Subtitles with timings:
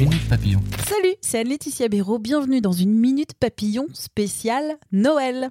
[0.00, 0.60] Minute Papillon.
[0.88, 2.18] Salut, c'est Laetitia Béraud.
[2.18, 5.50] Bienvenue dans une Minute Papillon spéciale Noël.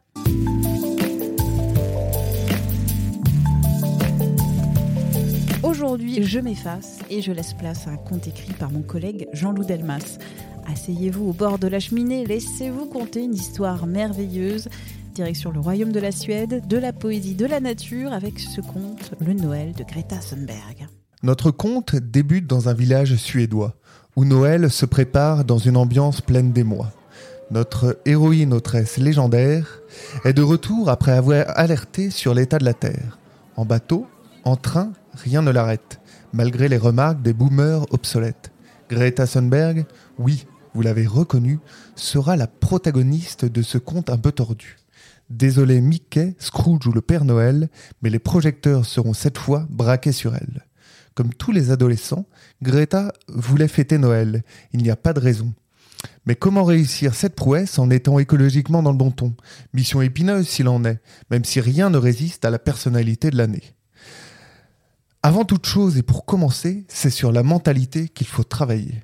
[5.61, 9.65] Aujourd'hui, je m'efface et je laisse place à un conte écrit par mon collègue Jean-Loup
[9.65, 10.17] Delmas.
[10.65, 14.67] Asseyez-vous au bord de la cheminée, laissez-vous conter une histoire merveilleuse.
[15.13, 19.11] Direction le royaume de la Suède, de la poésie, de la nature, avec ce conte,
[19.23, 20.87] Le Noël de Greta Thunberg.
[21.21, 23.75] Notre conte débute dans un village suédois,
[24.15, 26.91] où Noël se prépare dans une ambiance pleine d'émoi.
[27.51, 29.81] Notre héroïne autresse légendaire
[30.23, 33.17] est de retour après avoir alerté sur l'état de la Terre.
[33.55, 34.07] En bateau,
[34.43, 35.99] en train, rien ne l'arrête,
[36.31, 38.51] malgré les remarques des boomers obsolètes.
[38.89, 39.85] Greta Thunberg,
[40.17, 41.59] oui, vous l'avez reconnu,
[41.95, 44.77] sera la protagoniste de ce conte un peu tordu.
[45.29, 47.69] Désolé Mickey, Scrooge ou le Père Noël,
[48.01, 50.65] mais les projecteurs seront cette fois braqués sur elle.
[51.19, 52.25] Comme tous les adolescents,
[52.61, 54.41] Greta voulait fêter Noël.
[54.71, 55.53] Il n'y a pas de raison.
[56.25, 59.35] Mais comment réussir cette prouesse en étant écologiquement dans le bon ton?
[59.73, 63.63] Mission épineuse s'il en est, même si rien ne résiste à la personnalité de l'année.
[65.21, 69.03] Avant toute chose et pour commencer, c'est sur la mentalité qu'il faut travailler.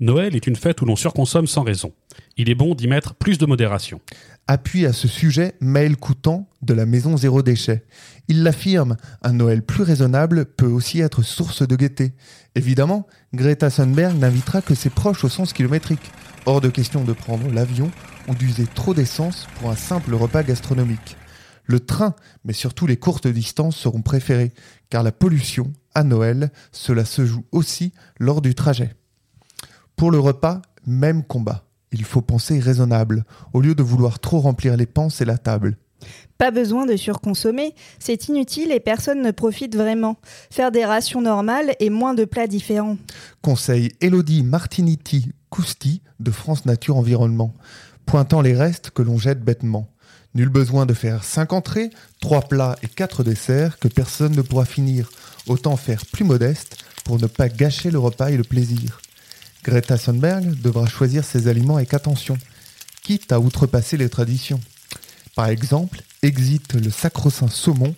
[0.00, 1.92] Noël est une fête où l'on surconsomme sans raison.
[2.36, 4.00] Il est bon d'y mettre plus de modération.
[4.46, 7.84] Appuie à ce sujet Maël Coutan de la Maison Zéro Déchet.
[8.28, 12.12] Il l'affirme, un Noël plus raisonnable peut aussi être source de gaieté.
[12.54, 16.12] Évidemment, Greta Thunberg n'invitera que ses proches au sens kilométrique.
[16.46, 17.90] Hors de question de prendre l'avion
[18.28, 21.16] ou d'user trop d'essence pour un simple repas gastronomique.
[21.64, 22.14] Le train,
[22.44, 24.52] mais surtout les courtes distances seront préférées,
[24.90, 28.94] car la pollution, à Noël, cela se joue aussi lors du trajet.
[29.98, 31.64] Pour le repas, même combat.
[31.90, 35.76] Il faut penser raisonnable, au lieu de vouloir trop remplir les panses et la table.
[36.38, 40.16] Pas besoin de surconsommer, c'est inutile et personne ne profite vraiment.
[40.52, 42.96] Faire des rations normales et moins de plats différents.
[43.42, 47.52] Conseil Elodie Martiniti Cousti de France Nature Environnement,
[48.06, 49.88] pointant les restes que l'on jette bêtement.
[50.36, 54.64] Nul besoin de faire 5 entrées, 3 plats et 4 desserts que personne ne pourra
[54.64, 55.10] finir.
[55.48, 59.00] Autant faire plus modeste pour ne pas gâcher le repas et le plaisir.
[59.64, 62.38] Greta Thunberg devra choisir ses aliments avec attention,
[63.02, 64.60] quitte à outrepasser les traditions.
[65.34, 67.94] Par exemple, exit le sacro-saint saumon,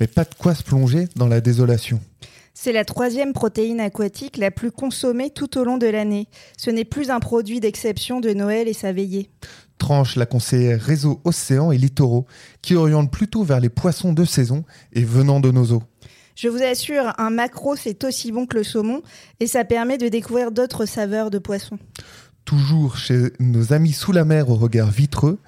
[0.00, 2.00] mais pas de quoi se plonger dans la désolation.
[2.54, 6.28] C'est la troisième protéine aquatique la plus consommée tout au long de l'année.
[6.58, 9.30] Ce n'est plus un produit d'exception de Noël et sa veillée.
[9.78, 12.26] Tranche la conseillère réseau Océans et Littoraux,
[12.60, 15.82] qui oriente plutôt vers les poissons de saison et venant de nos eaux.
[16.36, 19.02] Je vous assure, un macro c'est aussi bon que le saumon
[19.40, 21.78] et ça permet de découvrir d'autres saveurs de poissons.
[22.44, 25.38] Toujours chez nos amis sous la mer au regard vitreux,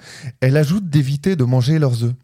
[0.40, 2.14] elle ajoute d'éviter de manger leurs œufs.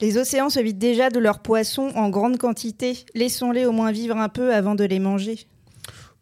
[0.00, 2.98] Les océans se vident déjà de leurs poissons en grande quantité.
[3.14, 5.46] Laissons-les au moins vivre un peu avant de les manger.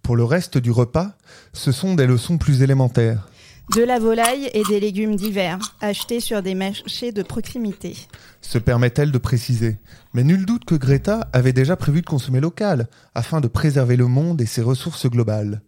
[0.03, 1.13] Pour le reste du repas,
[1.53, 3.29] ce sont des leçons plus élémentaires.
[3.75, 7.97] De la volaille et des légumes divers, achetés sur des marchés de proximité.
[8.41, 9.79] Se permet-elle de préciser?
[10.13, 14.09] Mais nul doute que Greta avait déjà prévu de consommer local, afin de préserver le
[14.09, 15.63] monde et ses ressources globales.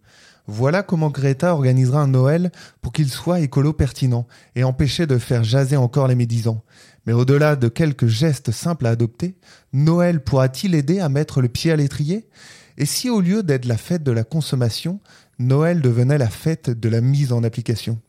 [0.48, 4.26] Voilà comment Greta organisera un Noël pour qu'il soit écolo pertinent
[4.56, 6.64] et empêcher de faire jaser encore les médisants.
[7.06, 9.36] Mais au-delà de quelques gestes simples à adopter,
[9.72, 12.28] Noël pourra-t-il aider à mettre le pied à l'étrier?
[12.78, 15.00] Et si au lieu d'être la fête de la consommation,
[15.38, 18.00] Noël devenait la fête de la mise en application?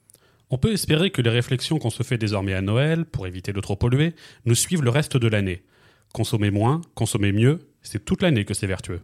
[0.49, 3.59] On peut espérer que les réflexions qu'on se fait désormais à Noël, pour éviter de
[3.59, 4.13] trop polluer,
[4.45, 5.63] nous suivent le reste de l'année.
[6.13, 9.01] Consommer moins, consommer mieux, c'est toute l'année que c'est vertueux.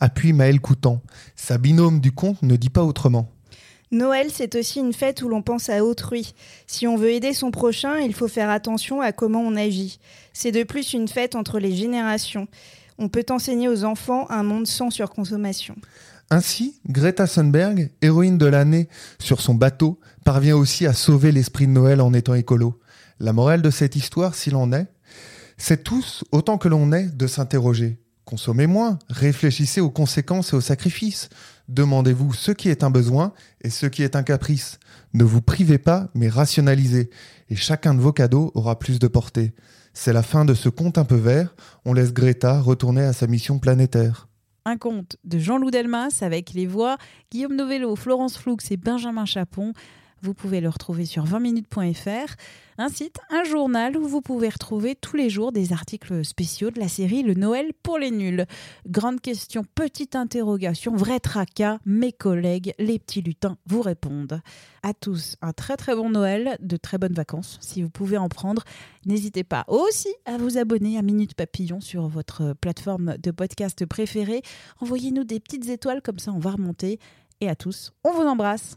[0.00, 1.02] Appuie Maël Coutan.
[1.34, 3.32] Sa binôme du conte ne dit pas autrement.
[3.92, 6.34] Noël, c'est aussi une fête où l'on pense à autrui.
[6.68, 9.98] Si on veut aider son prochain, il faut faire attention à comment on agit.
[10.32, 12.46] C'est de plus une fête entre les générations.
[13.02, 15.74] On peut enseigner aux enfants un monde sans surconsommation.
[16.28, 21.72] Ainsi, Greta Thunberg, héroïne de l'année sur son bateau, parvient aussi à sauver l'esprit de
[21.72, 22.78] Noël en étant écolo.
[23.18, 24.86] La morale de cette histoire, s'il en est,
[25.56, 27.98] c'est tous, autant que l'on est, de s'interroger.
[28.30, 31.30] Consommez moins, réfléchissez aux conséquences et aux sacrifices.
[31.66, 34.78] Demandez-vous ce qui est un besoin et ce qui est un caprice.
[35.14, 37.10] Ne vous privez pas, mais rationalisez,
[37.48, 39.52] et chacun de vos cadeaux aura plus de portée.
[39.94, 41.56] C'est la fin de ce conte un peu vert.
[41.84, 44.28] On laisse Greta retourner à sa mission planétaire.
[44.64, 46.98] Un conte de Jean-Loup Delmas avec les voix
[47.32, 49.72] Guillaume Novello, Florence Floux et Benjamin Chapon.
[50.22, 52.34] Vous pouvez le retrouver sur 20minutes.fr,
[52.76, 56.78] un site, un journal où vous pouvez retrouver tous les jours des articles spéciaux de
[56.78, 58.44] la série Le Noël pour les nuls.
[58.86, 64.42] Grande question, petite interrogation, vrai tracas, mes collègues, les petits lutins vous répondent.
[64.82, 68.28] À tous, un très très bon Noël, de très bonnes vacances si vous pouvez en
[68.28, 68.64] prendre.
[69.06, 74.42] N'hésitez pas aussi à vous abonner à Minute Papillon sur votre plateforme de podcast préférée.
[74.80, 76.98] Envoyez-nous des petites étoiles comme ça on va remonter.
[77.40, 78.76] Et à tous, on vous embrasse.